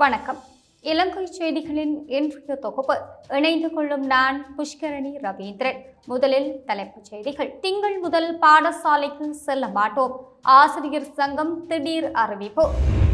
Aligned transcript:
வணக்கம். 0.00 0.38
இலங்கை 0.80 1.24
செய்திகளின் 1.38 1.94
இன்றைய 2.06 2.54
தொகுப்பு. 2.54 2.98
இணைந்து 3.28 3.72
கொள்ளும் 3.72 4.06
நான் 4.06 4.54
புஷ்கரணி 4.58 5.10
ரவீந்திரன். 5.22 5.76
முதலில் 6.06 6.64
தலைப்புச் 6.66 7.04
செய்திகள். 7.04 7.58
திங்கள் 7.60 7.98
முதல் 7.98 8.38
பாடசாலைக்கு 8.38 9.30
செல்ல 9.30 9.68
மாட்டோம். 9.68 10.20
ஆசிரியர் 10.42 11.12
சங்கம் 11.12 11.66
திடீர் 11.66 12.12
அறிவிப்பு. 12.12 12.70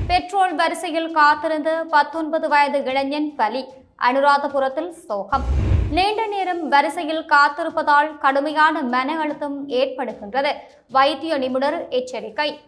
பெட்ரோல் 0.06 0.54
வரிசையில் 0.54 1.10
காத்திருந்த 1.10 1.84
பத்தொன்பது 1.90 2.48
வயது 2.48 2.84
இளைஞன் 2.84 3.34
பலி. 3.34 3.64
அனுராதபுரத்தில் 4.02 4.90
சோகம். 4.90 5.42
நீண்ட 5.90 6.26
நேரம் 6.26 6.68
வரிசையில் 6.68 7.24
காத்திருப்பதால் 7.24 8.18
கடுமையான 8.18 8.82
மன 8.82 9.18
அழுத்தம் 9.18 9.68
ஏற்படுகின்றது. 9.68 10.52
வைத்திய 10.90 11.38
நிபுணர் 11.38 11.88
எச்சரிக்கை. 11.88 12.60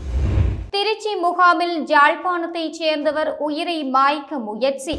திருச்சி 0.70 1.14
முகாமில் 1.14 1.84
ஜாழ்ப்பாணத்தைச் 1.84 2.70
சேர்ந்தவர் 2.70 3.36
உயிரை 3.38 3.90
மாய்க்க 3.90 4.44
முயற்சி. 4.44 4.98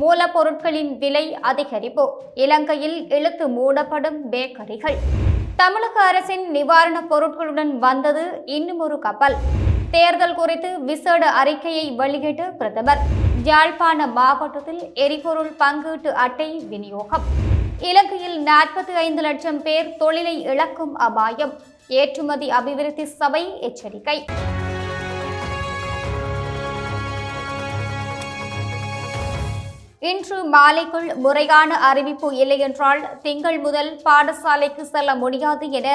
மூலப்பொருட்களின் 0.00 0.98
விலை 0.98 1.38
அதிகரிப்பு. 1.42 2.10
இலங்கையில் 2.34 3.08
இழுத்து 3.08 3.48
மூடப்படும் 3.48 4.30
பேக்கரிகள். 4.30 4.96
தமிழக 5.56 6.00
அரசின் 6.00 6.50
நிவாரணப் 6.50 7.14
பொருட்களுடன் 7.14 7.78
வந்தது 7.78 8.42
இன்னும் 8.44 8.78
ஒரு 8.78 8.98
கப்பல். 8.98 9.34
தேர்தல் 9.90 10.34
குறித்து 10.34 10.80
விசேட 10.80 11.30
அறிக்கையை 11.30 11.90
வெளியிட்ட 11.90 12.42
பிரதமர். 12.42 12.98
யாழ்ப்பாண 13.44 14.06
மாவட்டத்தில் 14.06 14.90
எரிபொருள் 14.94 15.56
பங்கீட்டு 15.58 16.08
அட்டை 16.08 16.58
விநியோகம். 16.68 17.22
இலங்கையில் 17.80 18.44
நாற்பத்தி 18.44 18.94
ஐந்து 18.94 19.22
லட்சம் 19.22 19.62
பேர் 19.62 19.96
தொழிலை 19.96 20.42
இழக்கும் 20.42 20.94
அபாயம். 20.94 21.52
ஏற்றுமதி 21.88 22.50
அபிவிருத்தி 22.50 23.04
சபை 23.04 23.60
எச்சரிக்கை. 23.60 24.24
இன்று 30.06 30.38
மாலைக்குள் 30.54 31.08
முறையான 31.24 31.78
அறிவிப்பு 31.88 32.28
இல்லையென்றால் 32.42 33.00
திங்கள் 33.24 33.58
முதல் 33.66 33.90
பாடசாலைக்கு 34.06 34.82
செல்ல 34.92 35.10
முடியாது 35.22 35.66
என 35.78 35.88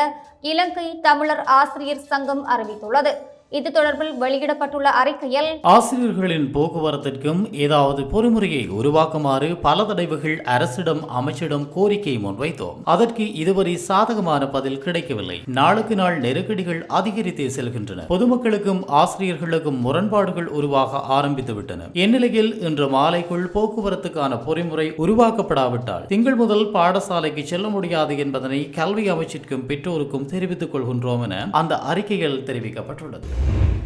இலங்கை 0.52 0.88
தமிழர் 1.08 1.44
ஆசிரியர் 1.60 2.08
சங்கம் 2.12 2.44
அறிவித்துள்ளது. 2.54 3.12
இது 3.58 3.70
தொடர்பில் 3.76 4.12
வெளியிடப்பட்டுள்ள 4.20 4.90
அறிக்கையில் 5.00 5.48
ஆசிரியர்களின் 5.62 6.46
போக்குவரத்திற்கும் 6.54 7.42
ஏதாவது 7.64 8.02
பொறிமுறையை 8.12 8.62
உருவாக்குமாறு 8.78 9.58
பல 9.66 9.84
தடவைகள் 9.90 10.38
அரசிடம் 10.54 11.02
அமைச்சிடம் 11.20 11.66
கோரிக்கை 11.74 12.14
முன்வைத்தோம். 12.26 12.78
அதற்கு 12.84 13.26
இதுவரை 13.42 13.74
சாதகமான 13.88 14.48
பதில் 14.54 14.80
கிடைக்கவில்லை. 14.86 15.38
நாளுக்கு 15.58 15.96
நாள் 15.96 16.20
நெருக்கடிகள் 16.20 16.86
அதிகரித்தே 17.00 17.48
செல்கின்றன. 17.58 18.06
பொதுமக்களுக்கும் 18.14 18.82
ஆசிரியர்களுக்கும் 19.02 19.82
முரண்பாடுகள் 19.88 20.48
உருவாக 20.60 21.04
ஆரம்பித்துவிட்டன. 21.18 21.90
இந்நிலையில் 22.04 22.62
இன்று 22.62 22.88
மாலைக்குள் 22.96 23.46
போக்குவரத்துக்கான 23.58 24.40
பொறிமுறை 24.48 24.88
உருவாக்கப்படாவிட்டால் 25.08 26.08
திங்கள் 26.08 26.36
முதல் 26.36 26.66
பாடசாலைக்கு 26.78 27.44
செல்ல 27.44 27.68
முடியாது 27.68 28.18
என்பதனை 28.18 28.70
கல்வி 28.80 29.06
அமைச்சிற்கும் 29.12 29.68
பெற்றோருக்கும் 29.68 30.26
தெரிவித்துக் 30.26 30.74
கொள்கின்றோம் 30.76 31.26
என 31.30 31.44
அந்த 31.52 31.80
அறிக்கையில் 31.92 32.42
தெரிவிக்கப்பட்டுள்ளது. 32.50 33.40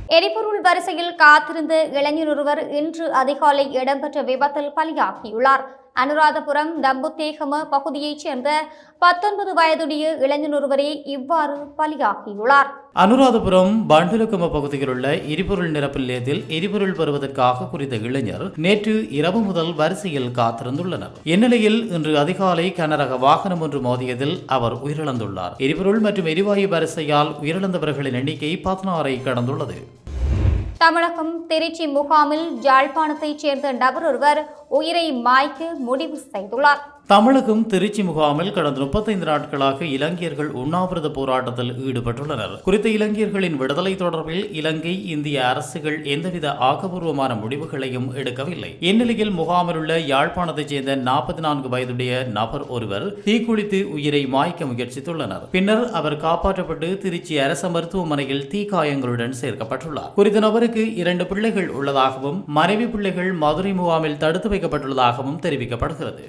எரிபொருள் 0.07 0.61
வரிசையில் 0.61 1.15
காத்திருந்த 1.15 1.75
இளைஞர் 1.97 2.27
ஒருவர் 2.27 2.61
இன்று 2.79 3.05
அதிகாலை 3.21 3.73
இடம்பெற்ற 3.73 4.21
விபத்தில் 4.21 4.71
பலியாகியுள்ளார். 4.75 5.63
அனுராதபுரம் 6.01 6.71
தம்புத்தேகம 6.81 7.69
பகுதியைச் 7.69 8.19
சேர்ந்த 8.19 8.49
பத்தொன்பது 8.99 9.53
வயதுடைய 9.53 10.17
இளைஞர் 10.19 10.53
ஒருவரே 10.53 11.01
இவ்வாறு 11.03 11.55
பலியாகியுள்ளார். 11.77 12.69
அனுராதபுரம் 12.95 13.71
பண்டுலக்கும 13.89 14.51
பகுதியில் 14.51 14.87
உள்ள 14.87 15.15
எரிபொருள் 15.15 15.71
நிரப்பு 15.71 15.99
நிலையத்தில் 15.99 16.43
எரிபொருள் 16.47 16.93
பெறுவதற்காக 16.93 17.65
குறித்த 17.65 17.95
இளைஞர் 17.95 18.51
நேற்று 18.55 19.09
இரவு 19.09 19.39
முதல் 19.39 19.73
வரிசையில் 19.73 20.29
காத்திருந்துள்ளனர். 20.35 21.15
இந்நிலையில் 21.23 21.91
இன்று 21.91 22.17
அதிகாலை 22.17 22.71
கனரக 22.71 23.19
வாகனம் 23.19 23.61
ஒன்று 23.61 23.79
மோதியதில் 23.79 24.37
அவர் 24.47 24.75
உயிரிழந்துள்ளார். 24.83 25.57
எரிபொருள் 25.57 25.99
மற்றும் 25.99 26.25
எரிவாயு 26.25 26.67
வரிசையால் 26.67 27.31
உயிரிழந்தவர்களின் 27.41 28.13
எண்ணிக்கை 28.13 28.61
பதினாறை 28.63 29.15
கடந்துள்ளது. 29.27 29.79
தமிழகம் 30.85 31.31
திருச்சி 31.47 31.85
முகாமில் 31.87 32.43
யாழ்ப்பாணத்தைச் 32.65 33.41
சேர்ந்த 33.43 33.67
நபர் 33.71 34.05
ஒருவர் 34.05 34.39
உயிரை 34.69 35.05
மாய்க்க 35.27 35.69
முடிவு 35.77 36.17
செய்துள்ளார். 36.33 36.81
தமிழகம் 37.11 37.67
திருச்சி 37.71 38.03
முகாமில் 38.03 38.53
கடந்த 38.53 38.79
முப்பத்தைந்து 38.79 39.25
நாட்களாக 39.25 39.85
இலங்கையர்கள் 39.85 40.47
உண்ணாவிரத 40.61 41.09
போராட்டத்தில் 41.09 41.73
ஈடுபட்டுள்ளனர். 41.87 42.61
குறித்த 42.61 42.89
இலங்கையர்களின் 42.89 43.57
விடுதலை 43.57 43.95
தொடர்பில் 43.95 44.47
இலங்கை 44.51 44.93
இந்திய 45.07 45.47
அரசுகள் 45.47 45.97
எந்தவித 46.13 46.55
ஆக்கப்பூர்வமான 46.69 47.39
முடிவுகளையும் 47.41 48.07
எடுக்கவில்லை. 48.15 48.71
இந்நிலையில் 48.79 49.31
முகாமில் 49.31 49.75
உள்ள 49.75 49.97
யாழ்ப்பாணத்தைச் 49.99 50.71
சேர்ந்த 50.73 50.95
நாற்பத்தி 50.95 51.43
நான்கு 51.47 51.69
வயதுடைய 51.69 52.23
நபர் 52.37 52.65
ஒருவர் 52.67 53.05
தீக்குளித்து 53.27 53.83
உயிரை 53.97 54.25
மாய்க்க 54.25 54.69
முயற்சித்துள்ளனர். 54.71 55.45
பின்னர் 55.51 55.91
அவர் 55.91 56.17
காப்பாற்றப்பட்டு 56.25 56.97
திருச்சி 56.97 57.39
அரசு 57.39 57.69
மருத்துவமனையில் 57.69 58.47
தீக்காயங்களுடன் 58.53 59.37
சேர்க்கப்பட்டுள்ளார். 59.41 60.11
குறித்த 60.15 60.39
நபருக்கு 60.39 60.95
இரண்டு 61.03 61.27
பிள்ளைகள் 61.27 61.69
உள்ளதாகவும் 61.69 62.43
மனைவி 62.47 62.87
பிள்ளைகள் 62.95 63.31
மதுரை 63.45 63.73
முகாமில் 63.73 64.17
தடுத்து 64.17 64.49
வைக்கப்பட்டுள்ளதாகவும் 64.49 65.39
தெரிவிக்கப்படுகிறது. 65.47 66.25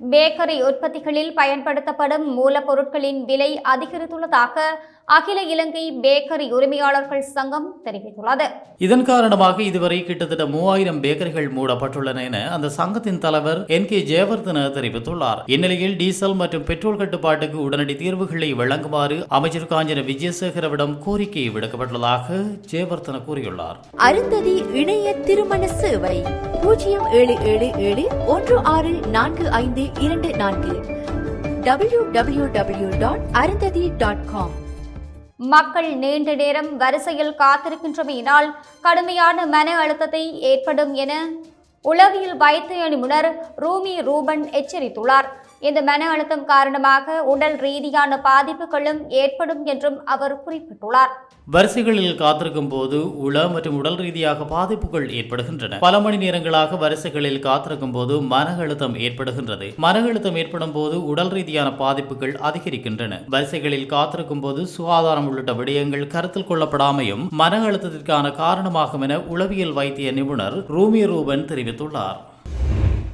பேக்கரி 0.00 0.56
உற்பத்திகளில் 0.62 1.32
பயன்படுத்தப்படும் 1.34 2.26
மூலப்பொருட்களின் 2.36 3.20
விலை 3.24 3.50
அதிகரித்துள்ளதாக 3.64 4.56
அகில 5.14 5.40
இலங்கை 5.52 5.82
பேக்கரி 6.04 6.46
உரிமையாளர்கள் 6.56 7.20
சங்கம் 7.34 7.66
தெரிவித்துள்ளது. 7.84 8.46
இதன் 8.86 9.04
காரணமாக 9.10 9.62
இதுவரை 9.62 9.98
கிட்டத்தட்ட 10.04 10.44
மூவாயிரம் 10.54 10.98
பேக்கரிகள் 11.04 11.46
மூடப்பட்டுள்ளன 11.56 12.22
என 12.28 12.38
அந்த 12.54 12.68
சங்கத்தின் 12.78 13.20
தலைவர் 13.24 13.60
என் 13.76 13.86
கே 13.90 13.98
ஜெயவர்தன 14.10 14.64
தெரிவித்துள்ளார். 14.78 15.42
இந்நிலையில் 15.54 15.94
டீசல் 16.00 16.36
மற்றும் 16.40 16.66
பெட்ரோல் 16.70 16.98
கட்டுப்பாட்டுக்கு 17.02 17.58
உடனடி 17.66 17.96
தீர்வுகளை 18.02 18.50
வழங்குமாறு 18.54 19.18
அமைச்சர் 19.38 19.68
காஞ்சன 19.74 20.04
விஜயசேகரவிடம் 20.10 20.98
கோரிக்கை 21.06 21.46
விடுக்கப்பட்டுள்ளதாக 21.54 22.42
ஜெயவர்தன 22.72 23.22
கூறியுள்ளார். 23.28 23.78
அருந்ததி 24.08 24.56
இணைய 24.82 25.14
திருமண 25.28 25.62
சேவை 25.84 26.16
பூஜ்ஜியம் 26.62 27.08
ஏழு 27.20 27.36
ஏழு 27.54 27.70
ஏழு 27.88 28.06
ஒன்று 28.36 28.58
ஆறு 28.74 28.94
நான்கு 29.16 29.48
ஐந்து 29.62 29.86
இரண்டு 30.00 30.30
நான்கு. 30.44 30.76
W 31.68 32.04
W 32.18 32.46
W 32.58 32.92
dot 32.98 33.26
Arundhati 33.44 33.86
dot 34.04 34.30
com 34.34 34.54
மக்கள் 35.40 35.88
நீண்ட 36.02 36.30
நேரம் 36.40 36.70
வரிசையில் 36.82 37.34
காத்திருக்கின்றமையினால் 37.40 38.46
கடுமையான 38.84 39.46
மன 39.54 39.68
அழுத்தத்தை 39.82 40.22
ஏற்படும் 40.50 40.92
என 41.02 41.12
உளவியல் 41.84 42.36
வைத்திய 42.36 42.84
நிபுணர் 42.92 43.28
ரூமி 43.64 43.92
ரூபன் 44.08 44.42
எச்சரித்துள்ளார். 44.60 45.28
இந்த 45.66 45.80
மன 45.82 46.08
அழுத்தம் 46.12 46.44
காரணமாக 46.44 47.22
உடல் 47.32 47.56
ரீதியான 47.64 48.18
பாதிப்புகளும் 48.28 49.00
ஏற்படும் 49.20 49.62
என்றும் 49.72 49.98
அவர் 50.14 50.34
குறிப்பிட்டுள்ளார். 50.44 51.12
வரிசைகளில் 51.48 52.14
காத்திருக்கும் 52.14 52.68
போது 52.68 53.18
உள 53.18 53.48
மற்றும் 53.48 53.76
உடல் 53.76 53.96
ரீதியாக 53.96 54.44
பாதிப்புகள் 54.44 55.10
ஏற்படுகின்றன. 55.10 55.78
பல 55.78 56.00
மணி 56.00 56.16
நேரங்களாக 56.16 56.78
வரிசைகளில் 56.78 57.38
காத்திருக்கும் 57.38 57.92
போது 57.92 58.20
மன 58.22 58.54
அழுத்தம் 58.58 58.94
ஏற்படுகின்றது. 58.94 59.76
மன 59.76 60.00
அழுத்தம் 60.00 60.36
ஏற்படும் 60.36 60.72
போது 60.72 61.06
உடல் 61.06 61.28
ரீதியான 61.28 61.72
பாதிப்புகள் 61.72 62.32
அதிகரிக்கின்றன. 62.32 63.18
வரிசைகளில் 63.28 63.86
காத்திருக்கும் 63.86 64.40
போது 64.40 64.66
சுகாதாரம் 64.66 65.28
உள்ளிட்ட 65.28 65.52
விடயங்கள் 65.52 66.06
கருத்தில் 66.06 66.48
கொள்ளப்படாமையும் 66.48 67.28
மன 67.30 67.60
அழுத்தத்திற்கான 67.66 68.32
காரணமாகும் 68.32 69.00
என 69.00 69.20
உளவியல் 69.20 69.72
வைத்திய 69.72 70.12
நிபுணர் 70.12 70.58
ரூமி 70.68 71.06
ரூபன் 71.06 71.44
தெரிவித்துள்ளார். 71.44 72.18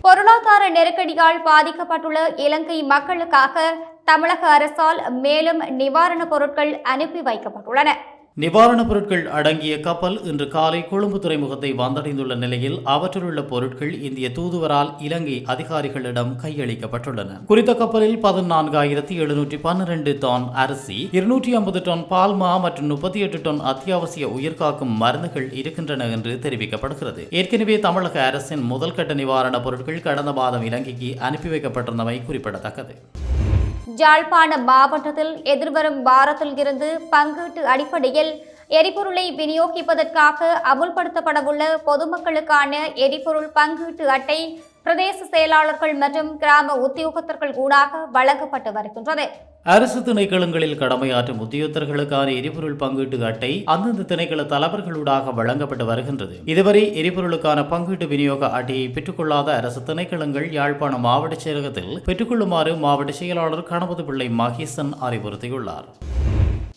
பொருளாதார 0.00 0.70
நெருக்கடியால் 0.70 1.42
பாதிக்கப்பட்டுள்ள 1.44 2.18
இலங்கை 2.36 2.82
மக்களுக்காக 2.82 3.76
தமிழக 4.04 4.46
அரசால் 4.48 5.12
மேலும் 5.12 5.60
நிவாரணப் 5.78 6.30
பொருட்கள் 6.30 6.80
அனுப்பி 6.80 7.20
வைக்கப்பட்டுள்ளன. 7.20 7.90
நிவாரணப் 8.36 8.88
பொருட்கள் 8.88 9.26
அடங்கிய 9.28 9.80
கப்பல் 9.80 10.24
இன்று 10.24 10.48
காலை 10.48 10.88
கொழும்பு 10.88 11.18
துறைமுகத்தை 11.18 11.72
வந்தடைந்துள்ள 11.72 12.34
நிலையில் 12.34 12.80
அவற்றிலுள்ள 12.84 13.42
பொருட்கள் 13.42 14.02
இந்திய 14.02 14.28
தூதுவரால் 14.28 14.92
இலங்கை 14.98 15.42
அதிகாரிகளிடம் 15.46 16.30
கையளிக்கப்பட்டுள்ளன. 16.42 17.44
குறித்த 17.44 17.74
கப்பலில் 17.74 18.16
பதினான்காயிரத்தி 18.22 19.14
எழுநூற்றி 19.24 19.58
பன்னிரண்டு 19.60 20.18
டன் 20.18 20.46
அரிசி 20.52 21.08
இருநூற்றி 21.12 21.54
ஐம்பது 21.54 21.82
டன் 21.82 22.04
பால்மா 22.10 22.60
மற்றும் 22.60 22.86
முப்பத்தி 22.86 23.20
எட்டு 23.20 23.40
டன் 23.42 23.60
அத்தியாவசிய 23.60 24.28
உயிர்காக்கும் 24.28 24.96
மருந்துகள் 25.02 25.52
இருக்கின்றன 25.52 26.06
என்று 26.06 26.38
தெரிவிக்கப்படுகிறது. 26.42 27.30
ஏற்கனவே 27.30 27.78
தமிழக 27.78 28.26
அரசின் 28.26 28.62
முதல் 28.62 28.94
கட்ட 28.94 29.14
நிவாரணப் 29.14 29.62
பொருட்கள் 29.62 30.00
கடந்த 30.00 30.32
மாதம் 30.32 30.64
இலங்கைக்கு 30.64 31.16
அனுப்பி 31.18 31.48
வைக்கப்பட்டிருந்தமை 31.48 32.24
குறிப்பிடத்தக்கது. 32.24 32.96
யாழ்ப்பாண 33.96 34.56
மாவட்டத்தில் 34.62 35.32
எதிர்வரும் 35.44 35.98
வாரத்தில் 36.02 36.56
இருந்து 36.58 36.88
பங்கீட்டு 37.10 37.62
அடிப்படையில் 37.64 38.32
எரிபொருளை 38.78 39.24
விநியோகிப்பதற்காக 39.38 40.50
அமுல்படுத்தப்படவுள்ள 40.72 41.62
பொதுமக்களுக்கான 41.88 42.78
எரிபொருள் 43.06 43.48
பங்கீட்டு 43.56 44.04
அட்டை 44.14 44.38
பிரதேச 44.84 45.18
செயலாளர்கள் 45.32 45.92
மற்றும் 46.02 46.30
கிராம 46.42 46.76
உத்தியோகத்தர்கள் 46.86 47.52
ஊடாக 47.64 47.98
வழங்கப்பட்டு 48.16 48.70
வருகின்றது. 48.76 49.24
அரசு 49.74 49.98
திணைக்களங்களில் 50.06 50.78
கடமையாற்றும் 50.82 51.42
உத்தியோகத்தர்களுக்கான 51.44 52.28
எரிபொருள் 52.38 52.78
பங்கீட்டு 52.82 53.18
அட்டை 53.30 53.52
அந்தந்த 53.74 54.06
திணைக்கள 54.12 54.46
தலைவர்களூடாக 54.54 55.34
வழங்கப்பட்டு 55.40 55.86
வருகின்றது. 55.90 56.36
இதுவரை 56.52 56.82
எரிபொருளுக்கான 57.02 57.66
பங்கீட்டு 57.72 58.08
விநியோக 58.14 58.50
அட்டையை 58.60 58.86
பெற்றுக்கொள்ளாத 58.96 59.48
அரசு 59.60 59.82
திணைக்களங்கள் 59.90 60.48
யாழ்ப்பாணம் 60.58 61.06
மாவட்ட 61.08 61.38
செயலகத்தில் 61.44 61.94
பெற்றுக்கொள்ளுமாறு 62.08 62.74
மாவட்ட 62.86 63.14
செயலாளர் 63.20 63.68
கணபதி 63.72 64.04
பிள்ளை 64.10 64.28
மகேசன் 64.42 64.94
அறிவுறுத்தியுள்ளார். 65.08 65.88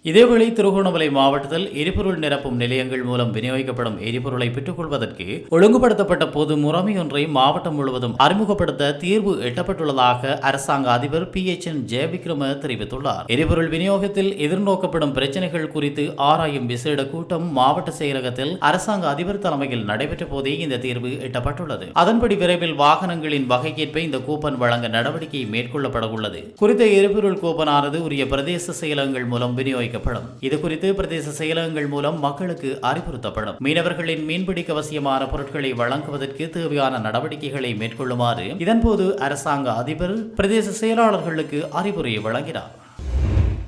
இதேவேளை 0.10 0.48
திருகோணமலை 0.54 1.06
மாவட்டத்தில் 1.10 1.64
எரிபொருள் 1.82 2.20
நிரப்பும் 2.24 2.58
நிலையங்கள் 2.62 3.04
மூலம் 3.04 3.32
விநியோகிக்கப்படும் 3.36 3.96
எரிபொருளை 4.08 4.48
பெற்றுக்கொள்வதற்கு 4.56 5.26
ஒழுங்குபடுத்தப்பட்ட 5.56 6.26
பொது 6.36 6.56
முறைமை 6.64 6.94
ஒன்றை 7.04 7.24
மாவட்டம் 7.38 7.76
முழுவதும் 7.76 8.14
அறிமுகப்படுத்த 8.26 8.90
தீர்வு 9.04 9.34
எட்டப்பட்டுள்ளதாக 9.50 10.34
அரசாங்க 10.50 10.90
அதிபர் 10.98 11.26
பி 11.30 11.42
எச் 11.54 11.66
என் 11.72 11.80
ஜெயவிக்ரம 11.94 12.50
தெரிவித்துள்ளார். 12.66 13.24
எரிபொருள் 13.36 13.72
விநியோகத்தில் 13.74 14.30
எதிர்நோக்கப்படும் 14.48 15.16
பிரச்சனைகள் 15.18 15.74
குறித்து 15.76 16.06
ஆராயும் 16.28 16.68
விசேட 16.74 17.08
கூட்டம் 17.14 17.48
மாவட்ட 17.58 17.96
செயலகத்தில் 18.00 18.54
அரசாங்க 18.70 19.10
அதிபர் 19.14 19.42
தலைமையில் 19.48 19.84
நடைபெற்ற 19.90 20.28
போதே 20.36 20.56
இந்த 20.68 20.80
தீர்வு 20.86 21.14
எட்டப்பட்டுள்ளது. 21.30 21.88
அதன்படி 22.04 22.38
விரைவில் 22.44 22.78
வாகனங்களின் 22.84 23.50
வகைக்கேற்ப 23.56 24.04
இந்த 24.06 24.22
கூப்பன் 24.30 24.62
வழங்க 24.66 24.94
நடவடிக்கை 25.00 25.44
மேற்கொள்ளப்பட 25.56 26.06
உள்ளது 26.12 26.44
குறித்த 26.62 26.84
எரிபொருள் 27.00 27.42
கூப்பனானது 27.44 28.06
உரிய 28.10 28.26
பிரதேச 28.36 28.78
செயலகங்கள் 28.84 29.30
மூலம் 29.36 29.54
வைக்கப்படும் 29.96 30.30
இது 30.48 30.56
குறித்து 30.60 30.88
பிரதேச 31.00 31.34
செயலகங்கள் 31.40 31.90
மூலம் 31.96 32.18
மக்களுக்கு 32.20 32.70
அறிவுறுத்தப்படும். 32.92 33.58
மீனவர்களின் 33.66 34.24
மீன்பிடிக்க 34.30 34.72
அவசியமான 34.76 35.22
பொருட்களை 35.34 35.74
வழங்குவதற்கு 35.82 36.46
தேவையான 36.56 36.98
நடவடிக்கைகளை 37.08 37.74
மேற்கொள்ளுமாறு 37.82 38.48
இதன்போது 38.64 39.06
அரசாங்க 39.28 39.70
அதிபர் 39.82 40.16
பிரதேச 40.40 40.68
செயலாளர்களுக்கு 40.82 41.60
அறிவுரை 41.82 42.16
வழங்கினார். 42.26 42.72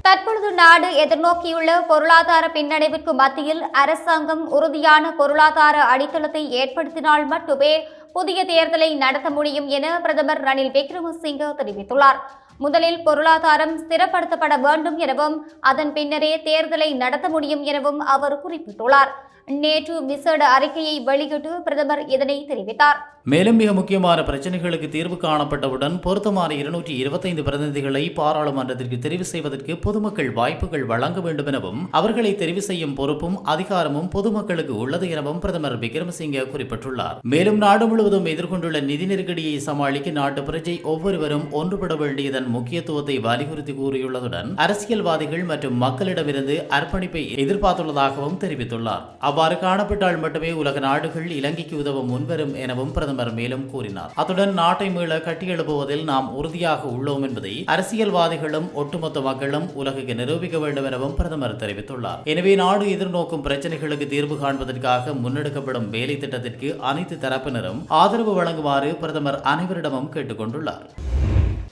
தற்பொழுது 0.07 0.50
நாடு 0.59 0.89
எதிர்நோக்கியுள்ள 1.03 1.71
பொருளாதார 1.88 2.44
பின்னடைவிற்கு 2.53 3.13
மத்தியில் 3.21 3.63
அரசாங்கம் 3.81 4.44
உறுதியான 4.57 5.12
பொருளாதார 5.19 5.77
அடித்தளத்தை 5.94 6.44
ஏற்படுத்தினால் 6.62 7.25
மட்டுமே 7.33 7.74
புதிய 8.13 8.39
தேர்தலை 8.51 8.89
நடத்த 9.03 9.29
முடியும் 9.29 9.68
என 9.77 9.85
பிரதமர் 10.03 10.44
ரணில் 10.44 10.74
விக்ரமசிங்க 10.77 11.50
தெரிவித்துள்ளார். 11.59 12.19
முதலில் 12.57 13.04
பொருளாதாரம் 13.04 13.74
ஸ்திரப்படுத்தப்பட 13.80 14.59
வேண்டும் 14.59 14.98
எனவும் 14.98 15.36
அதன் 15.59 15.94
பின்னரே 15.94 16.31
தேர்தலை 16.38 16.89
நடத்த 16.95 17.30
முடியும் 17.30 17.63
எனவும் 17.63 18.00
அவர் 18.00 18.36
குறிப்பிட்டுள்ளார். 18.45 19.12
நேற்று 19.45 20.06
விசேட 20.06 20.42
அறிக்கையை 20.48 20.95
வெளியிட்டு 21.09 21.51
பிரதமர் 21.62 22.06
இதனை 22.06 22.45
தெரிவித்தார். 22.48 23.00
மேலும் 23.31 23.57
மிக 23.59 23.69
முக்கியமான 23.77 24.19
பிரச்சனைகளுக்கு 24.27 24.88
தீர்வு 24.89 25.15
காணப்பட்டவுடன் 25.24 25.95
பொருத்தமான 26.03 26.51
இருநூற்றி 26.59 26.94
இருபத்தைந்து 27.01 27.41
பிரதிநிதிகளை 27.47 28.03
பாராளுமன்றத்திற்கு 28.19 28.97
தெரிவு 29.06 29.25
செய்வதற்கு 29.31 29.74
பொதுமக்கள் 29.85 30.29
வாய்ப்புகள் 30.38 30.85
வழங்க 30.91 31.21
வேண்டும் 31.25 31.50
எனவும் 31.51 31.81
அவர்களை 32.00 32.31
தெரிவு 32.41 32.62
செய்யும் 32.68 32.94
பொறுப்பும் 33.00 33.35
அதிகாரமும் 33.53 34.07
பொதுமக்களுக்கு 34.13 34.75
உள்ளது 34.83 35.07
எனவும் 35.09 35.41
பிரதமர் 35.45 35.75
விக்ரமசிங்க 35.81 36.45
குறிப்பிட்டுள்ளார். 36.53 37.18
மேலும் 37.33 37.59
நாடு 37.63 37.88
முழுவதும் 37.88 38.29
எதிர்கொண்டுள்ள 38.33 38.81
நிதி 38.91 39.07
நெருக்கடியை 39.12 39.59
சமாளிக்க 39.68 40.13
நாட்டு 40.19 40.44
பிரஜை 40.51 40.77
ஒவ்வொருவரும் 40.94 41.45
ஒன்றுபட 41.62 41.97
வேண்டியதன் 42.03 42.47
முக்கியத்துவத்தை 42.56 43.18
வலியுறுத்தி 43.27 43.75
கூறியுள்ளதுடன் 43.81 44.56
அரசியல்வாதிகள் 44.68 45.45
மற்றும் 45.51 45.77
மக்களிடமிருந்து 45.85 46.57
அர்ப்பணிப்பை 46.79 47.25
எதிர்பார்த்துள்ளதாகவும் 47.45 48.39
தெரிவித்துள்ளார். 48.45 49.06
அவ்வாறு 49.31 49.59
காணப்பட்டால் 49.68 50.24
மட்டுமே 50.25 50.53
உலக 50.63 50.85
நாடுகள் 50.88 51.29
இலங்கைக்கு 51.41 51.77
உதவ 51.83 52.07
முன்வரும் 52.13 52.57
எனவும் 52.65 52.95
பிரதமர் 52.95 53.15
மேலும் 53.40 53.66
கூறினார். 53.74 54.12
அத்துடன் 54.22 54.54
நாட்டை 54.62 54.88
மீள 54.96 55.18
கட்டியெழுப்புவதில் 55.28 56.04
நாம் 56.12 56.28
உறுதியாக 56.40 56.84
உள்ளோம் 56.96 57.25
என்பதை 57.28 57.54
அரசியல்வாதிகளும் 57.75 58.69
ஒட்டுமொத்த 58.81 59.22
மக்களும் 59.28 59.68
உலகுக்கு 59.81 60.16
நிரூபிக்க 60.22 60.58
வேண்டும் 60.64 60.88
எனவும் 60.92 61.16
பிரதமர் 61.19 61.60
தெரிவித்துள்ளார். 61.64 62.22
எனவே 62.34 62.56
நாடு 62.64 62.86
எதிர்நோக்கும் 62.96 63.46
பிரச்சனைகளுக்கு 63.48 64.08
தீர்வு 64.16 64.38
காண்பதற்காக 64.44 65.16
முன்னெடுக்கப்படும் 65.24 65.90
வேலை 65.96 66.18
திட்டத்திற்கு 66.24 66.69
அனைத்து 66.92 67.18
தரப்பினரும் 67.25 67.81
ஆதரவு 68.02 68.34
வழங்குமாறு 68.40 68.92
பிரதமர் 69.04 69.42
அனைவரிடமும் 69.54 70.12
கேட்டுக்கொண்டுள்ளார் 70.16 70.88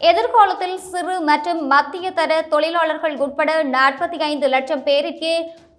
எதிர்காலத்தில் 0.09 0.77
சிறு 0.89 1.13
மற்றும் 1.27 1.62
மத்திய 1.68 2.07
தர 2.12 2.31
தொழிலாளர்கள் 2.53 3.15
உட்பட 3.25 3.51
நாற்பத்தி 3.75 4.18
ஐந்து 4.27 4.48
லட்சம் 4.53 4.83
பேருக்கு 4.88 5.31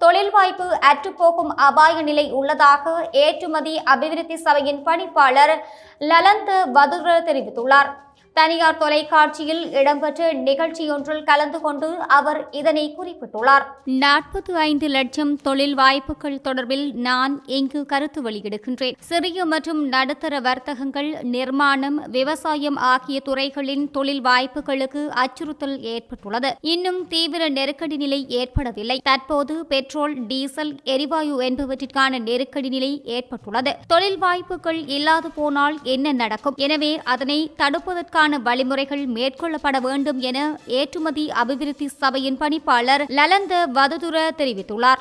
தொழில் 0.03 0.31
வாய்ப்பு 0.31 0.67
அற்றுப்போகும் 0.89 1.53
அபாய 1.67 1.95
நிலை 2.09 2.25
உள்ளதாக 2.39 2.95
ஏற்றுமதி 3.25 3.75
அபிவிருத்தி 3.93 4.37
சபையின் 4.37 4.83
பணிப்பாளர் 4.87 5.55
லலந்த் 6.01 6.53
வதுர 6.73 7.15
தெரிவித்துள்ளார். 7.29 7.91
தனியார் 8.39 8.79
தொலைக்காட்சியில் 8.81 9.63
இடம்பெற்ற 9.81 10.33
நிகழ்ச்சியொன்றில் 10.47 11.23
கலந்து 11.25 11.59
கொண்டு 11.61 11.89
அவர் 12.17 12.49
இதனை 12.51 12.95
குறிப்பிட்டுள்ளார். 12.97 13.65
நாற்பத்தி 14.03 14.53
ஐந்து 14.65 14.89
லட்சம் 14.89 15.33
தொழில் 15.47 15.75
வாய்ப்புகள் 15.75 16.37
தொடர்பில் 16.49 16.93
நான் 17.07 17.35
இங்கு 17.59 17.87
கருத்து 17.93 18.23
வெளியிடுகின்றேன். 18.27 18.97
சிறிய 19.11 19.45
மற்றும் 19.45 19.81
நடுத்தர 19.95 20.41
வர்த்தகங்கள் 20.41 21.09
நிர்மாணம் 21.23 21.97
விவசாயம் 22.17 22.77
ஆகிய 22.91 23.21
துறைகளின் 23.21 23.91
தொழில் 23.91 24.23
வாய்ப்புகளுக்கு 24.23 25.05
அச்சுறுத்தல் 25.25 25.81
ஏற்பட்டுள்ளது. 25.95 26.51
இன்னும் 26.75 27.09
தீவிர 27.09 27.49
நெருக்கடி 27.49 27.97
நிலை 27.97 28.21
ஏற்படவில்லை. 28.29 28.99
தற்போது 29.05 29.67
பெட்ரோல் 29.67 30.27
டீசல் 30.27 30.75
எரிவாயு 30.85 31.43
என்பவற்றிற்கான 31.49 32.23
நெருக்கடி 32.29 32.69
நிலை 32.69 32.93
ஏற்பட்டுள்ளது. 33.05 33.75
தொழில் 33.87 34.19
வாய்ப்புகள் 34.19 34.87
இல்லாது 34.99 35.31
போனால் 35.41 35.79
என்ன 35.83 36.13
நடக்கும்? 36.13 36.55
எனவே 36.57 36.93
அதனை 37.05 37.41
தடுப்பதற்கான 37.65 38.25
வழிமுறைகள் 38.35 39.07
மேற்கொள்ளப்பட 39.07 39.81
வேண்டும் 39.81 40.21
என 40.21 40.59
ஏற்றுமதி 40.67 41.31
அபிவிருத்தி 41.31 41.89
சபையின் 41.89 42.39
பணிப்பாளர் 42.39 43.05
லலந்த 43.09 43.67
வதுதுர 43.67 44.31
தெரிவித்துள்ளார். 44.37 44.99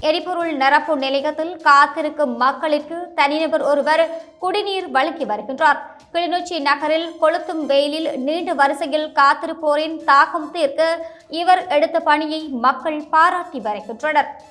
எரிபொருள் 0.00 0.56
நிரப்பு 0.56 0.96
நிலையத்தில் 0.96 1.56
காத்திருக்கும் 1.56 2.36
மக்களுக்கு 2.36 3.12
தனிநபர் 3.14 3.62
ஒருவர் 3.62 4.22
குடிநீர் 4.38 4.90
வழங்கி 4.90 5.24
வருகின்றார். 5.24 5.78
கிளிநொச்சி 6.12 6.60
நகரில் 6.60 7.12
கொளுத்தும் 7.20 7.66
வெயிலில் 7.66 8.18
நீண்ட 8.18 8.54
வரிசையில் 8.54 9.12
காத்திருப்போரின் 9.14 10.04
தாக்கம் 10.04 10.50
தீர்க்க 10.50 11.06
இவர் 11.28 11.66
எடுத்த 11.66 12.00
பணியை 12.00 12.48
மக்கள் 12.48 13.04
பாராட்டி 13.10 13.60
வருகின்றனர். 13.60 14.42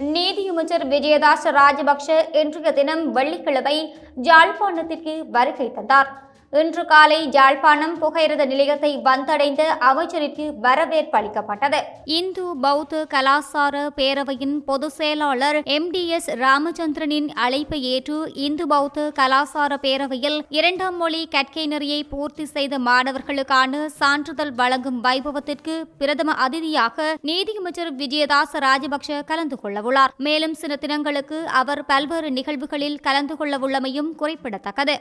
நீதியமைச்சர் 0.00 0.86
விஜயதாச 0.88 1.50
ராஜபக்ஷ 1.50 2.36
இன்றைய 2.36 2.72
தினம் 2.72 3.12
வெள்ளிக்கிழமை 3.12 3.96
ஜாழ்ப்பாணத்திற்கு 4.22 5.22
வருகை 5.30 5.72
தந்தார். 5.72 6.25
இன்று 6.52 6.84
காலை 6.86 7.28
ஜாழ்ப்பாணம் 7.28 7.94
புகையிரத 8.00 8.46
நிலையத்தை 8.46 8.90
வந்தடைந்த 9.04 9.62
அமைச்சருக்கு 9.88 10.44
வரவேற்பு 10.60 11.18
அளிக்கப்பட்டது. 11.18 11.78
இந்து 12.04 12.44
பௌத்த 12.56 13.06
கலாசார 13.14 13.76
பேரவையின் 13.96 14.54
பொதுச் 14.68 14.92
செயலாளர் 14.92 15.62
எம் 15.64 15.90
டி 15.90 16.08
எஸ் 16.08 16.30
ராமச்சந்திரனின் 16.30 17.28
அழைப்பை 17.34 17.82
ஏற்று 17.82 18.18
இந்து 18.34 18.66
பௌத்த 18.66 19.12
கலாசார 19.18 19.78
பேரவையில் 19.82 20.38
இரண்டாம் 20.48 20.96
மொழி 20.96 21.28
கற்கை 21.34 21.66
நெறியை 21.66 22.04
பூர்த்தி 22.04 22.44
செய்த 22.44 22.78
மாணவர்களுக்கான 22.78 23.84
சான்றிதழ் 24.00 24.52
வழங்கும் 24.52 25.04
வைபவத்திற்கு 25.04 25.76
பிரதம 25.98 26.32
அதிதியாக 26.32 27.16
நீதியமைச்சர் 27.22 27.92
விஜயதாச 28.02 28.58
ராஜபக்ஷ 28.58 29.24
கலந்து 29.24 29.58
கொள்ளவுள்ளார். 29.64 30.14
மேலும் 30.16 30.54
சில 30.54 30.76
தினங்களுக்கு 30.76 31.48
அவர் 31.48 31.84
பல்வேறு 31.84 32.30
நிகழ்வுகளில் 32.30 33.00
கலந்து 33.00 33.34
கொள்ளவுள்ளமையும் 33.34 34.14
குறிப்பிடத்தக்கது. 34.14 34.96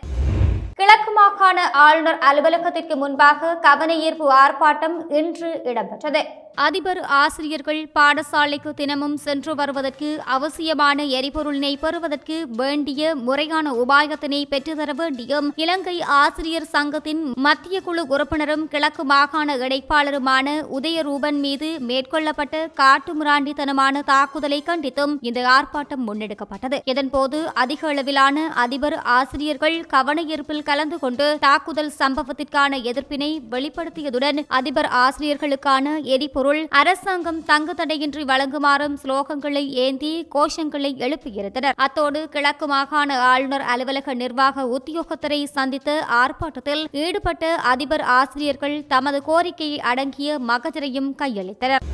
கிழக்கு 0.79 1.11
மாகாண 1.11 1.57
ஆளுநர் 1.83 2.17
அலுவலகத்திற்கு 2.29 2.95
முன்பாக 3.01 3.51
கவன 3.65 3.91
ஈர்ப்பு 4.05 4.25
ஆர்ப்பாட்டம் 4.37 4.97
இன்று 5.19 5.49
இடம்பெற்றது. 5.71 6.21
அதிபர் 6.55 6.99
ஆசிரியர்கள் 7.01 7.89
பாடசாலைக்கு 7.93 8.71
தினமும் 8.73 9.17
சென்று 9.17 9.55
வருவதற்கு 9.55 10.21
அவசியமான 10.25 11.03
எரிபொருளினை 11.03 11.71
பெறுவதற்கு 11.79 12.47
வேண்டிய 12.49 13.15
முறையான 13.15 13.73
உபாயத்தினை 13.73 14.39
பெற்றுத்தர 14.49 14.93
வேண்டியும் 14.97 15.47
இலங்கை 15.55 16.01
ஆசிரியர் 16.01 16.67
சங்கத்தின் 16.71 17.33
மத்திய 17.35 17.81
குழு 17.81 18.07
உறுப்பினரும் 18.07 18.67
கிழக்கு 18.67 19.03
மாகாண 19.03 19.57
இடைப்பாளருமான 19.57 20.47
உதயரூபன் 20.79 21.39
மீது 21.39 21.69
மேற்கொள்ளப்பட்ட 21.79 22.63
காட்டுமிராண்டித்தனமான 22.75 24.03
தாக்குதலை 24.03 24.63
கண்டித்தும் 24.65 25.15
இந்த 25.21 25.41
ஆர்ப்பாட்டம் 25.55 26.05
முன்னெடுக்கப்பட்டது. 26.07 26.79
இதன்போது 26.85 27.43
அதிக 27.53 27.87
அளவிலான 27.87 28.47
அதிபர் 28.55 28.97
ஆசிரியர்கள் 29.17 29.85
கவன 29.87 30.21
ஈர்ப்பில் 30.21 30.63
கலந்து 30.63 30.99
கொண்டு 30.99 31.37
தாக்குதல் 31.39 31.93
சம்பவத்திற்கான 31.99 32.81
எதிர்ப்பினை 32.83 33.31
வெளிப்படுத்தியதுடன் 33.51 34.41
அதிபர் 34.47 34.91
ஆசிரியர்களுக்கான 35.03 36.01
எரிபொருள் 36.03 36.43
அரசாங்கம் 36.53 37.43
தங்கு 37.45 37.73
தடையின்றி 37.73 38.23
வழங்குமாறும் 38.23 38.95
ஸ்லோகங்களை 39.01 39.69
ஏந்தி 39.83 40.27
கோஷங்களை 40.35 40.91
எழுப்பியிருந்தனர். 41.05 41.75
அத்தோடு 41.85 42.29
கிழக்கு 42.29 42.67
மாகாண 42.67 43.19
ஆளுநர் 43.19 43.61
அலுவலக 43.61 44.13
நிர்வாக 44.13 44.65
உத்தியோகத்தரை 44.77 45.43
சந்தித்து 45.43 45.95
ஆர்ப்பாட்டத்தில் 46.21 46.83
ஈடுபட்ட 46.91 47.55
அதிபர் 47.55 48.01
ஆசிரியர்கள் 48.01 48.85
தமது 48.87 49.21
கோரிக்கையை 49.21 49.79
அடங்கிய 49.79 50.39
மகஜரையும் 50.49 51.09
கையளித்தனர். 51.21 51.85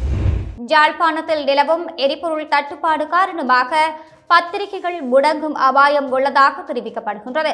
ஜாழ்ப்பாணத்தில் 0.72 1.43
நிலவும் 1.43 1.86
எரிபொருள் 1.96 2.48
தட்டுப்பாடு 2.48 3.08
காரணமாக 3.08 3.96
பத்திரிகைகள் 4.27 5.00
முடங்கும் 5.13 5.53
அபாயம் 5.53 6.10
உள்ளதாக 6.12 6.74
தெரிவிக்கப்படுகின்றது. 6.74 7.53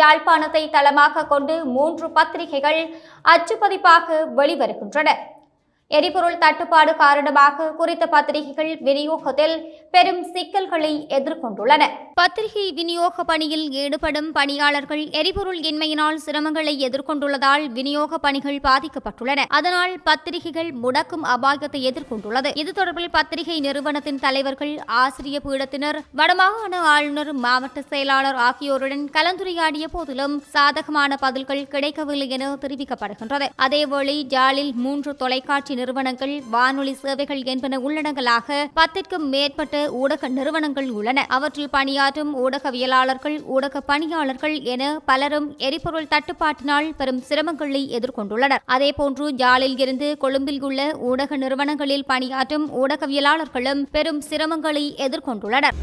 யாழ்ப்பாணத்தை 0.00 0.70
தளமாக 0.70 1.26
கொண்டு 1.26 1.64
மூன்று 1.64 2.10
பத்திரிகைகள் 2.10 2.82
அச்சுப்பதிப்பாக 3.24 4.24
வெளிவருகின்றன. 4.40 5.10
எரிபொருள் 5.96 6.38
தட்டுப்பாடு 6.42 6.92
காரணமாக 6.96 7.66
குறித்த 7.78 8.04
பத்திரிகைகள் 8.06 8.70
விநியோகத்தில் 8.86 9.56
பெரும் 9.94 10.22
சிக்கல்களை 10.34 10.92
எதிர்கொண்டுள்ளன. 11.16 11.82
பத்திரிகை 12.20 12.64
விநியோக 12.72 13.24
பணியில் 13.30 13.64
ஈடுபடும் 13.80 14.30
பணியாளர்கள் 14.32 15.02
எரிபொருள் 15.20 15.58
இன்மையினால் 15.70 16.20
சிரமங்களை 16.26 16.74
எதிர்கொண்டுள்ளதால் 16.86 17.64
விநியோக 17.78 18.18
பணிகள் 18.18 18.60
பாதிக்கப்பட்டுள்ளன. 18.68 19.44
அதனால் 19.58 19.94
பத்திரிகைகள் 20.08 20.70
முடக்கும் 20.84 21.26
அபாயத்தை 21.34 21.82
எதிர்கொண்டுள்ளது. 21.90 22.50
இது 22.62 22.72
தொடர்பில் 22.78 23.12
பத்திரிகை 23.18 23.58
நிறுவனத்தின் 23.60 24.18
தலைவர்கள் 24.18 24.74
ஆசிரிய 25.02 25.40
பீடத்தினர் 25.46 26.00
வடமாகாண 26.20 26.74
ஆளுநர் 26.94 27.32
மாவட்ட 27.44 27.82
செயலாளர் 27.90 28.40
ஆகியோருடன் 28.48 29.04
கலந்துரையாடிய 29.18 29.88
போதிலும் 29.92 30.38
சாதகமான 30.56 31.16
பதில்கள் 31.26 31.68
கிடைக்கவில்லை 31.76 32.30
என 32.38 32.50
தெரிவிக்கப்படுகின்றது. 32.64 33.48
அதேவேளை 33.66 34.16
ஜாலில் 34.34 34.74
மூன்று 34.86 35.16
தொலைக்காட்சி 35.16 35.80
நிறுவனங்கள் 35.82 36.34
வானொலி 36.54 36.94
சேவைகள் 37.02 37.42
என்பன 37.52 37.80
உள்ளடங்கலாக 37.86 38.58
பத்திற்கும் 38.78 39.26
மேற்பட்ட 39.34 39.76
ஊடக 40.00 40.28
நிறுவனங்கள் 40.38 40.90
உள்ளன. 40.98 41.26
அவற்றில் 41.36 41.72
பணியாற்றும் 41.76 42.32
ஊடகவியலாளர்கள் 42.42 43.36
ஊடக 43.54 43.80
பணியாளர்கள் 43.90 44.56
என 44.74 44.82
பலரும் 45.10 45.48
எரிபொருள் 45.68 46.10
தட்டுப்பாட்டினால் 46.14 46.90
பெரும் 47.00 47.22
சிரமங்களை 47.28 47.82
எதிர்கொண்டுள்ளனர். 47.98 48.64
அதேபோன்று 48.74 49.26
ஜாலில் 49.42 49.78
இருந்து 49.78 50.10
கொழும்பில் 50.18 50.62
உள்ள 50.62 50.80
ஊடக 51.08 51.36
நிறுவனங்களில் 51.36 52.06
பணியாற்றும் 52.12 52.68
ஊடகவியலாளர்களும் 52.82 53.82
பெரும் 53.96 54.22
சிரமங்களை 54.30 54.84
எதிர்கொண்டுள்ளனர். 55.06 55.78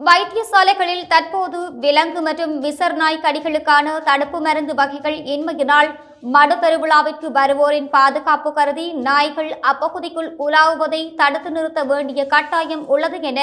வைத்தியசாலைகளில் 0.00 1.08
தற்போது 1.08 1.60
விலங்கு 1.76 2.20
மற்றும் 2.20 2.52
விசர்நாய் 2.60 3.22
கடிகளுக்கான 3.22 3.96
தடுப்பு 4.00 4.38
மருந்து 4.40 4.74
வகைகள் 4.74 5.16
இன்மையினால் 5.28 5.88
மடு 6.28 6.54
பெருவிழாவிற்கு 6.56 7.28
வருவோரின் 7.30 7.88
பாதுகாப்பு 7.88 8.50
கருதி 8.52 8.86
நாய்கள் 9.02 9.50
அப்பகுதிக்குள் 9.62 10.30
உலாவுவதை 10.38 11.02
தடுத்து 11.16 11.50
நிறுத்த 11.50 11.82
வேண்டிய 11.84 12.22
கட்டாயம் 12.26 12.84
உள்ளது 12.86 13.18
என 13.24 13.40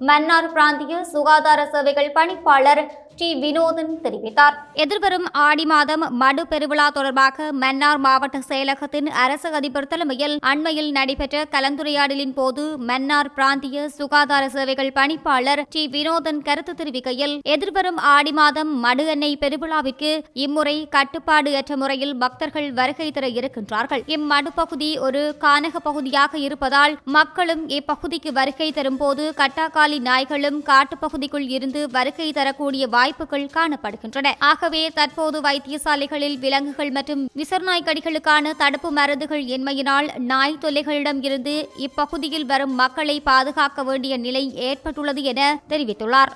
மன்னார் 0.00 0.52
பிராந்திய 0.52 1.04
சுகாதார 1.04 1.60
சேவைகள் 1.72 2.14
பணிப்பாளர் 2.14 2.84
டி. 3.18 3.28
வினோதன் 3.42 3.92
தெரிவித்தார். 4.02 4.56
எதிர்வரும் 4.72 5.26
ஆடி 5.32 5.64
மாதம் 5.64 6.02
மடு 6.20 6.42
பெருவிழா 6.50 6.88
தொடர்பாக 6.88 7.52
மன்னார் 7.52 7.98
மாவட்ட 7.98 8.38
செயலகத்தின் 8.48 9.08
அரசு 9.22 9.52
அதிபர் 9.52 9.88
தலைமையில் 9.88 10.38
அண்மையில் 10.50 10.90
நடைபெற்ற 10.90 11.44
கலந்துரையாடலின் 11.54 12.34
போது 12.34 12.78
மன்னார் 12.78 13.30
பிராந்திய 13.36 13.88
சுகாதார 13.88 14.48
சேவைகள் 14.48 14.90
பணிப்பாளர் 14.98 15.62
டி. 15.68 15.88
வினோதன் 15.88 16.42
கருத்து 16.42 16.74
தெரிவிக்கையில் 16.74 17.40
எதிர்வரும் 17.42 17.96
ஆடி 17.96 18.32
மாதம் 18.32 18.84
மடு 18.84 19.06
எண்ணெய் 19.06 19.38
பெருவிழாவிற்கு 19.40 20.24
இம்முறை 20.32 20.88
கட்டுப்பாடு 20.88 21.56
அற்ற 21.56 21.76
முறையில் 21.76 22.16
பக்தர்கள் 22.16 22.72
வருகை 22.72 23.10
தர 23.10 23.26
இருக்கின்றார்கள். 23.26 24.04
இம்மடு 24.06 24.52
பகுதி 24.54 24.98
ஒரு 24.98 25.36
கானக 25.40 25.76
பகுதியாக 25.82 26.38
இருப்பதால் 26.38 26.98
மக்களும் 27.04 27.68
இப்பகுதிக்கு 27.68 28.32
வருகை 28.32 28.72
தரும்போது 28.72 29.32
கட்டாக்காலி 29.42 29.84
நாய்களும் 29.94 30.62
காட்டுப்பகுதிக்குள் 30.62 31.48
இருந்து 31.48 31.90
வருகை 31.90 32.32
தரக்கூடிய 32.32 32.86
வாய்ப்புகள் 32.86 33.46
காணப்படுகின்றன. 33.56 34.32
ஆகவே 34.38 34.88
தற்போது 34.88 35.40
வைத்தியசாலைகளில் 35.40 36.38
விலங்குகள் 36.38 36.90
மற்றும் 36.90 37.28
விசர்நாய் 37.34 37.86
கடிகளுக்கான 37.86 38.54
தடுப்பு 38.56 38.90
மருந்துகள் 38.90 39.44
இன்மையினால் 39.44 40.16
நாய் 40.16 40.58
தொல்லைகளிடம் 40.60 41.22
இருந்து 41.22 41.68
இப்பகுதியில் 41.76 42.46
வரும் 42.46 42.74
மக்களை 42.74 43.20
பாதுகாக்க 43.20 43.82
வேண்டிய 43.82 44.16
நிலை 44.16 44.54
ஏற்பட்டுள்ளது 44.54 45.22
என 45.22 45.60
தெரிவித்துள்ளார். 45.68 46.32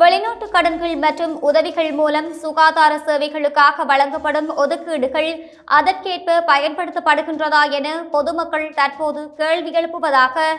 வெளிநாட்டு 0.00 0.50
கடன்கள் 0.50 0.96
மற்றும் 0.96 1.40
உதவிகள் 1.40 1.92
மூலம் 1.92 2.34
சுகாதார 2.34 3.00
சேவைகளுக்காக 3.06 3.84
வழங்கப்படும் 3.86 4.56
ஒதுக்கீடுகள் 4.56 5.46
அதற்கேற்ப 5.64 6.44
பயன்படுத்தப்படுகின்றதா 6.46 7.70
என 7.70 8.02
பொதுமக்கள் 8.10 8.74
தற்போது 8.74 9.34
கேள்வி 9.36 9.70
எழுப்புவதாக 9.70 10.56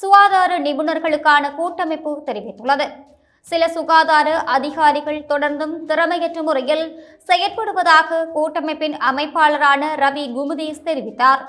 சுகாதார 0.00 0.52
நிபுணர்களுக்கான 0.58 1.44
கூட்டமைப்பு 1.58 2.10
தெரிவித்துள்ளது. 2.26 2.86
சில 3.46 3.68
சுகாதார 3.76 4.28
அதிகாரிகள் 4.56 5.18
தொடர்ந்தும் 5.28 5.74
திறமையற்ற 5.90 6.40
முறையில் 6.42 6.84
செயற்படுவதாக 7.28 8.18
கூட்டமைப்பின் 8.36 8.96
அமைப்பாளரான 9.10 9.82
ரவி 10.02 10.24
குமுதீஸ் 10.36 10.86
தெரிவித்தார். 10.88 11.42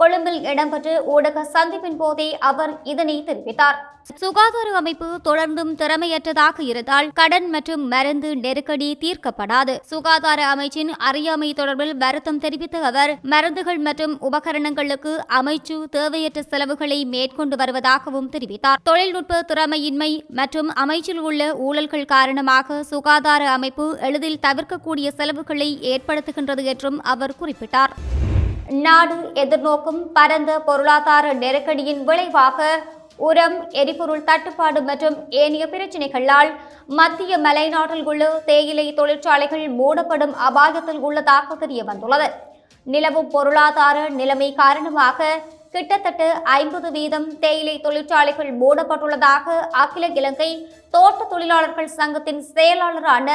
கொழும்பில் 0.00 0.40
இடம்பெற்ற 0.50 0.90
ஊடக 1.14 1.46
சந்திப்பின் 1.54 2.00
போதே 2.02 2.28
அவர் 2.50 2.74
இதனை 2.92 3.16
தெரிவித்தார். 3.30 3.78
சுகாதார 4.20 4.68
அமைப்பு 4.78 5.08
தொடர்ந்தும் 5.26 5.72
திறமையற்றதாக 5.80 6.56
இருந்தால் 6.68 7.08
கடன் 7.18 7.48
மற்றும் 7.54 7.82
மருந்து 7.92 8.30
நெருக்கடி 8.44 8.88
தீர்க்கப்படாது. 9.02 9.74
சுகாதார 9.90 10.40
அமைச்சின் 10.52 10.90
அறியாமை 11.08 11.50
தொடர்பில் 11.58 11.92
வருத்தம் 12.02 12.40
தெரிவித்த 12.44 12.78
அவர் 12.90 13.12
மருந்துகள் 13.32 13.80
மற்றும் 13.88 14.14
உபகரணங்களுக்கு 14.28 15.12
அமைச்சு 15.40 15.76
தேவையற்ற 15.96 16.44
செலவுகளை 16.52 16.98
மேற்கொண்டு 17.14 17.58
வருவதாகவும் 17.62 18.32
தெரிவித்தார். 18.36 18.80
தொழில்நுட்ப 18.90 19.42
திறமையின்மை 19.52 20.10
மற்றும் 20.40 20.70
அமைச்சில் 20.84 21.22
உள்ள 21.28 21.50
ஊழல்கள் 21.68 22.10
காரணமாக 22.14 22.82
சுகாதார 22.92 23.44
அமைப்பு 23.58 23.86
எளிதில் 24.08 24.42
தவிர்க்கக்கூடிய 24.48 25.08
செலவுகளை 25.20 25.70
ஏற்படுத்துகின்றது 25.92 26.64
என்றும் 26.74 27.00
அவர் 27.14 27.38
குறிப்பிட்டார். 27.42 27.94
நாடு 28.70 29.16
எதிர்நோக்கும் 29.34 30.00
பரந்த 30.12 30.60
பொருளாதார 30.60 31.32
நெருக்கடியின் 31.34 32.02
விளைவாக 32.04 32.58
உரம் 33.16 33.56
எரிபொருள் 33.70 34.24
தட்டுப்பாடு 34.24 34.80
மற்றும் 34.82 35.16
ஏனைய 35.30 35.66
பிரச்சினைகளால் 35.66 36.50
மத்திய 36.86 37.38
மலைநாட்டில் 37.38 38.04
உள்ள 38.04 38.28
தேயிலை 38.44 38.92
தொழிற்சாலைகள் 38.92 39.68
மூடப்படும் 39.68 40.34
அபாயத்தில் 40.48 41.00
உள்ளதாக 41.00 41.54
தெரிய 41.54 41.84
வந்துள்ளது. 41.84 42.28
நிலவும் 42.86 43.28
பொருளாதார 43.28 44.08
நிலைமை 44.08 44.54
காரணமாக 44.54 45.38
கிட்டத்தட்ட 45.70 46.22
ஐம்பது 46.42 46.90
வீதம் 46.90 47.38
தேயிலை 47.40 47.80
தொழிற்சாலைகள் 47.80 48.52
மூடப்பட்டுள்ளதாக 48.52 49.66
அகில 49.70 50.06
இலங்கை 50.06 50.50
தோட்ட 50.90 51.24
தொழிலாளர்கள் 51.24 51.96
சங்கத்தின் 51.98 52.42
செயலாளரான 52.54 53.28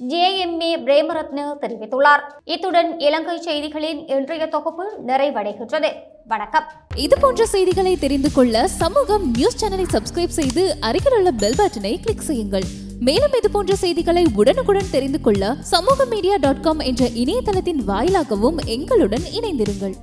ஜேஎம்ஏ 0.00 0.70
பிரேமரத்ன 0.86 1.40
தெரிவித்துள்ளார். 1.62 2.22
இத்துடன் 2.44 2.98
இலங்கை 2.98 3.36
செய்திகளின் 3.38 4.10
இன்றைய 4.10 4.46
தொகுப்பு 4.46 4.84
நிறைவடைகின்றது. 5.06 5.90
வணக்கம். 6.26 6.64
இது 6.94 7.16
போன்ற 7.20 7.46
செய்திகளை 7.46 7.96
தெரிந்து 7.96 8.32
கொள்ள 8.32 8.68
சமூகம் 8.68 9.30
நியூஸ் 9.30 9.64
சேனலை 9.64 9.86
சப்ஸ்கிரைப் 9.92 10.38
செய்து 10.38 10.76
அருகில் 10.80 11.16
உள்ள 11.16 11.30
பெல் 11.30 11.58
பட்டனை 11.58 12.00
கிளிக் 12.00 12.28
செய்யுங்கள். 12.28 12.64
மேலும் 13.00 13.32
இது 13.38 13.50
போன்ற 13.50 13.74
செய்திகளை 13.74 14.26
உடனுக்குடன் 14.36 14.90
தெரிந்து 14.90 15.20
கொள்ள 15.20 15.54
சமூக 15.60 16.04
மீடியா 16.04 16.36
டாட் 16.36 16.60
காம் 16.60 16.78
என்ற 16.78 17.06
இணையதளத்தின் 17.06 17.82
வாயிலாகவும் 17.84 18.58
எங்களுடன் 18.66 19.26
இணைந்திருங்கள். 19.40 19.96